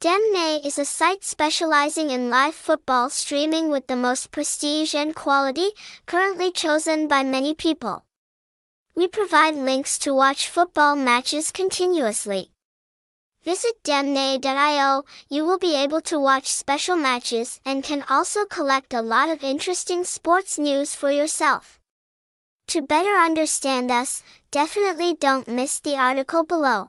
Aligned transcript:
Demnay 0.00 0.64
is 0.64 0.78
a 0.78 0.86
site 0.86 1.22
specializing 1.22 2.08
in 2.08 2.30
live 2.30 2.54
football 2.54 3.10
streaming 3.10 3.68
with 3.68 3.86
the 3.86 3.96
most 3.96 4.30
prestige 4.30 4.94
and 4.94 5.14
quality, 5.14 5.72
currently 6.06 6.50
chosen 6.50 7.06
by 7.06 7.22
many 7.22 7.52
people. 7.52 8.06
We 8.94 9.08
provide 9.08 9.56
links 9.56 9.98
to 9.98 10.14
watch 10.14 10.48
football 10.48 10.96
matches 10.96 11.52
continuously. 11.52 12.50
Visit 13.44 13.74
demnay.io, 13.84 15.04
you 15.28 15.44
will 15.44 15.58
be 15.58 15.76
able 15.76 16.00
to 16.00 16.18
watch 16.18 16.46
special 16.46 16.96
matches 16.96 17.60
and 17.66 17.84
can 17.84 18.02
also 18.08 18.46
collect 18.46 18.94
a 18.94 19.02
lot 19.02 19.28
of 19.28 19.44
interesting 19.44 20.04
sports 20.04 20.58
news 20.58 20.94
for 20.94 21.10
yourself. 21.10 21.78
To 22.68 22.80
better 22.80 23.16
understand 23.16 23.90
us, 23.90 24.22
definitely 24.50 25.12
don't 25.12 25.46
miss 25.46 25.78
the 25.78 25.96
article 25.96 26.42
below. 26.42 26.88